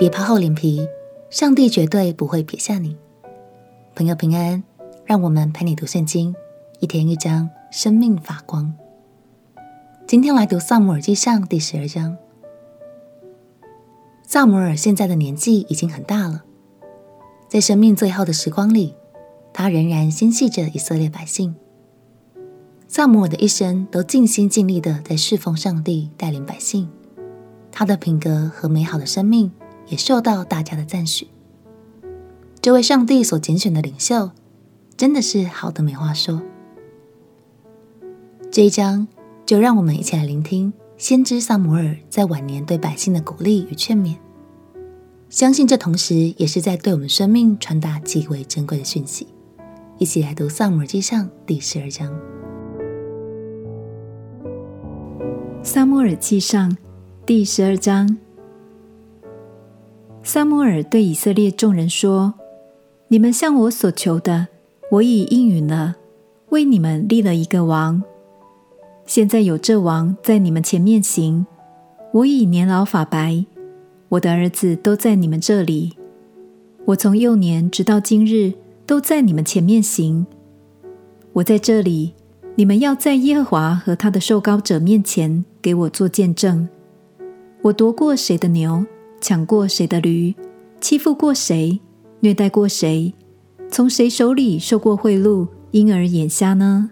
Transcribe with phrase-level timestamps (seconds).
[0.00, 0.88] 别抛厚脸皮，
[1.28, 2.96] 上帝绝对不会撇下你。
[3.94, 4.64] 朋友平安，
[5.04, 6.34] 让我们陪你读圣经，
[6.78, 8.72] 一天一章，生命发光。
[10.06, 12.16] 今天来读撒母耳记上第十二章。
[14.22, 16.44] 撒母耳现在的年纪已经很大了，
[17.46, 18.94] 在生命最后的时光里，
[19.52, 21.54] 他仍然心系着以色列百姓。
[22.88, 26.88] 撒母耳的一生都尽心尽力的在侍奉上帝，带领百姓。
[27.70, 29.52] 他的品格和美好的生命
[29.90, 31.28] 也受到大家的赞许。
[32.62, 34.30] 这位上帝所拣选的领袖，
[34.96, 36.40] 真的是好的没话说。
[38.50, 39.06] 这一章
[39.44, 44.16] 就让我们一起来聆听先知撒摩尔在晚年对百姓的鼓励与劝勉。
[45.28, 49.28] 相信这同时也是在对我们生命传达极为珍贵的讯息。
[49.98, 52.10] 一起来读撒母耳记上第十二章。
[55.62, 56.76] 撒摩尔记上。
[57.26, 58.18] 第十二章，
[60.22, 62.34] 撒母耳对以色列众人说
[63.08, 64.48] ：“你们向我所求的，
[64.90, 65.96] 我已应允了，
[66.50, 68.02] 为你们立了一个王。
[69.06, 71.46] 现在有这王在你们前面行，
[72.12, 73.44] 我已年老发白，
[74.10, 75.96] 我的儿子都在你们这里。
[76.84, 78.52] 我从幼年直到今日，
[78.86, 80.26] 都在你们前面行。
[81.32, 82.12] 我在这里，
[82.56, 86.68] 你们要在耶和华和他的受膏者面前给我做见证。”
[87.62, 88.86] 我夺过谁的牛，
[89.20, 90.34] 抢过谁的驴，
[90.80, 91.80] 欺负过谁，
[92.20, 93.12] 虐待过谁，
[93.70, 96.90] 从谁手里受过贿赂，因而眼瞎呢？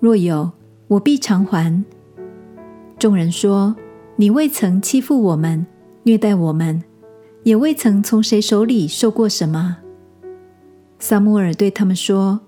[0.00, 0.50] 若有，
[0.88, 1.84] 我必偿还。
[2.98, 3.76] 众人说
[4.16, 5.66] ：“你未曾欺负我们，
[6.04, 6.82] 虐待我们，
[7.42, 9.78] 也未曾从谁手里受过什么。”
[10.98, 12.40] 撒母耳对他们说：“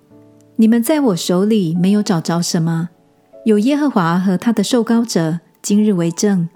[0.56, 2.88] 你们在我手里没有找着什么，
[3.44, 6.48] 有耶和华和他的受膏者今日为证。”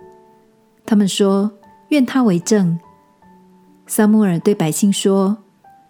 [0.86, 1.52] 他们说
[1.90, 2.78] ：“愿他为证。”
[3.86, 5.38] 撒母耳对百姓说：“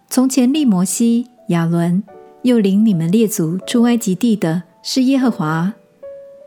[0.09, 2.03] 从前立摩西、亚伦，
[2.41, 5.73] 又领你们列祖出埃及地的是耶和华。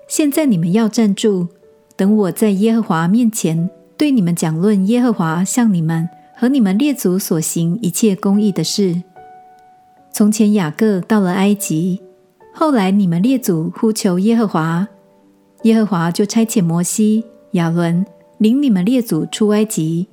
[0.09, 1.49] 现在你们要站住，
[1.97, 9.03] 等我在耶和华面前对你们讲论耶和华向你们和你们列祖所行一切公义的事。
[10.13, 12.03] 从前雅各到了埃及，
[12.53, 14.87] 后来你们列祖呼求耶和华，
[15.63, 18.05] 耶和华就差遣摩西、亚伦。”
[18.39, 20.09] 领你们列祖出埃及，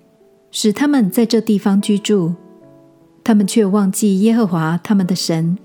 [0.51, 2.33] 使他们在这地方居住，
[3.23, 5.57] 他们却忘记耶和华他们的神，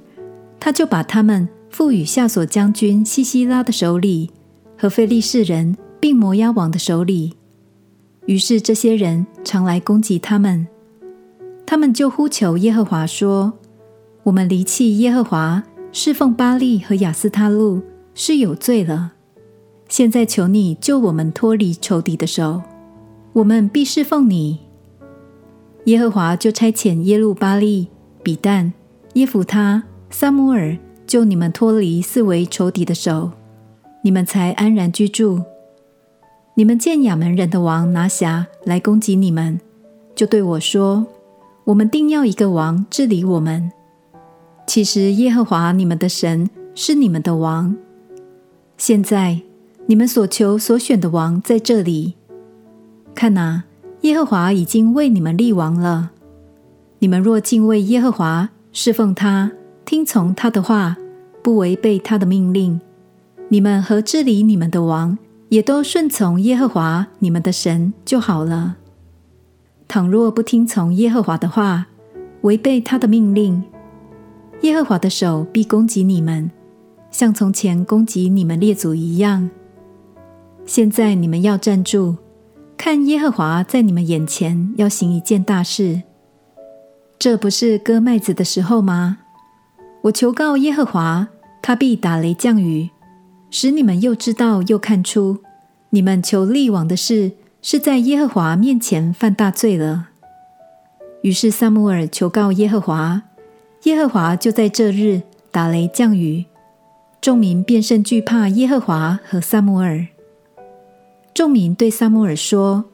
[0.58, 4.30] 他就把他们赋予夏索将军西西拉的手里，
[4.76, 7.34] 和非利士人并摩押王的手里。
[8.26, 10.66] 于是这些人常来攻击他们，
[11.64, 13.52] 他们就呼求耶和华说
[14.24, 15.62] ：“我们离弃耶和华，
[15.92, 17.82] 侍奉巴力和亚斯他录，
[18.14, 19.12] 是有罪了。”
[19.88, 22.60] 现在求你救我们脱离仇敌的手，
[23.32, 24.58] 我们必侍奉你。
[25.84, 27.86] 耶和华就差遣耶路巴力、
[28.20, 28.72] 比但、
[29.14, 30.76] 耶弗他、撒母耳
[31.06, 33.30] 救你们脱离四围仇敌的手，
[34.02, 35.40] 你们才安然居住。
[36.54, 39.60] 你们见亚扪人的王拿辖来攻击你们，
[40.16, 41.06] 就对我说
[41.62, 43.70] ：“我们定要一个王治理我们。”
[44.66, 47.76] 其实耶和华你们的神是你们的王。
[48.76, 49.40] 现在。
[49.86, 52.14] 你们所求所选的王在这里。
[53.14, 53.64] 看哪，
[54.00, 56.10] 耶和华已经为你们立王了。
[56.98, 59.52] 你们若敬畏耶和华，侍奉他，
[59.84, 60.96] 听从他的话，
[61.42, 62.80] 不违背他的命令，
[63.48, 65.16] 你们和治理你们的王
[65.50, 68.76] 也都顺从耶和华你们的神就好了。
[69.86, 71.86] 倘若不听从耶和华的话，
[72.40, 73.62] 违背他的命令，
[74.62, 76.50] 耶和华的手必攻击你们，
[77.12, 79.48] 像从前攻击你们列祖一样。
[80.66, 82.16] 现在你们要站住，
[82.76, 86.02] 看耶和华在你们眼前要行一件大事。
[87.20, 89.18] 这不是割麦子的时候吗？
[90.02, 91.28] 我求告耶和华，
[91.62, 92.90] 他必打雷降雨，
[93.48, 95.38] 使你们又知道又看出，
[95.90, 100.08] 你们求立王的事是在耶和华面前犯大罪了。
[101.22, 103.22] 于是撒母耳求告耶和华，
[103.84, 105.22] 耶和华就在这日
[105.52, 106.44] 打雷降雨，
[107.20, 110.06] 众民便甚惧怕耶和华和撒母耳。
[111.36, 112.86] 众民对撒母耳说：“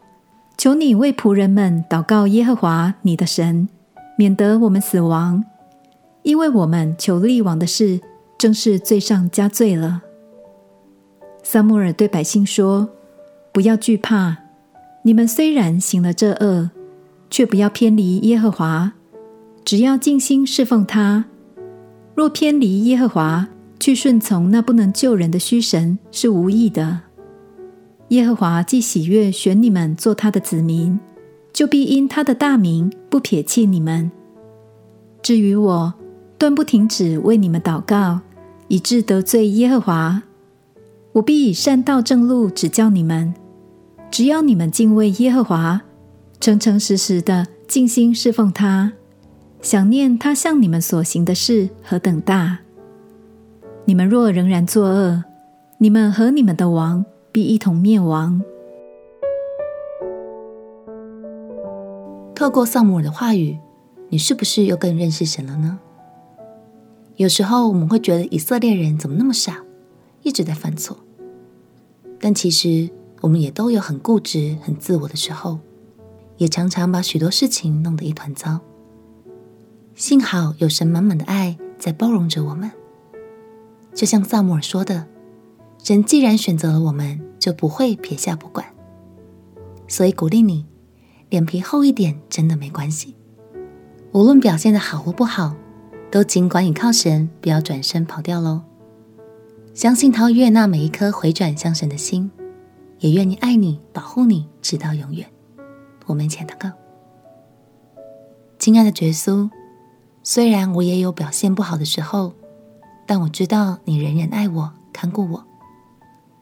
[0.59, 3.69] 求你为仆人们祷告耶和华你的神，
[4.19, 5.45] 免得我们死亡，
[6.25, 8.01] 因为我们求立王的事，
[8.37, 10.03] 正是罪上加罪了。”
[11.45, 12.89] 撒母耳对百姓说
[13.55, 14.37] ：“不要惧怕，
[15.03, 16.73] 你们虽然行了这恶，
[17.31, 18.95] 却不要偏离耶和华，
[19.65, 21.27] 只要尽心侍奉他。
[22.17, 23.47] 若偏离耶和华，
[23.79, 27.03] 去顺从那不能救人的虚神，是无益的。”
[28.13, 31.01] 耶和华既喜悦选你们做他的子民，
[31.51, 34.13] 就必因他的大名不撇弃你们。
[35.23, 35.95] 至于我，
[36.37, 38.21] 断不停止为你们祷告，
[38.69, 40.23] 以致得罪耶和华。
[41.13, 43.33] 我必以善道正路指教你们。
[44.11, 45.81] 只要你们敬畏耶和华，
[46.39, 48.93] 诚诚实实的尽心侍奉他，
[49.63, 52.59] 想念他向你们所行的事何等大。
[53.87, 55.25] 你们若仍然作恶，
[55.79, 58.43] 你们和你们的王必一同灭亡。
[62.35, 63.59] 透过撒母耳的话语，
[64.11, 65.81] 你是不是又更认识神了呢？
[67.17, 69.65] 有时候我们会觉得以色列人怎么那么傻，
[70.23, 70.99] 一直在犯错。
[72.21, 72.91] 但其实
[73.23, 75.59] 我们也都有很固执、很自我的时候，
[76.37, 78.61] 也常常把许多事情弄得一团糟。
[79.95, 82.71] 幸好有神满满的爱在包容着我们。
[83.95, 85.07] 就像撒母耳说的
[85.83, 88.65] ：“神既然选择了我们，就不会撇下不管。”
[89.89, 90.65] 所以鼓励你，
[91.29, 93.17] 脸皮厚一点真的没关系。
[94.13, 95.55] 无论表现的好或不好，
[96.11, 98.63] 都尽管倚靠神，不要转身跑掉喽。
[99.75, 102.31] 相信他会悦纳每一颗回转向神的心，
[103.01, 105.27] 也愿意爱你、保护你，直到永远。
[106.07, 106.71] 我们一起祷告：
[108.59, 109.51] 亲爱的耶稣，
[110.23, 112.35] 虽然我也有表现不好的时候。
[113.05, 115.45] 但我知道你仍然爱我、看顾我，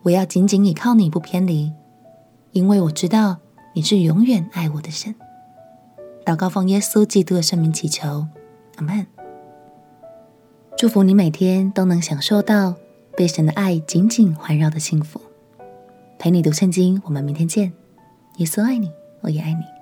[0.02, 1.73] 我要紧紧倚靠你不偏离，
[2.52, 3.37] 因为我知道
[3.75, 5.14] 你是永远爱我的神。
[6.25, 8.26] 祷告奉耶稣基督的圣名祈求，
[8.76, 9.06] 阿门。
[10.76, 12.75] 祝福你每天都能享受到
[13.17, 15.20] 被神的爱紧紧环绕的幸福。
[16.19, 17.73] 陪你读圣经，我们明天见。
[18.37, 19.80] 耶稣爱你，我也爱你。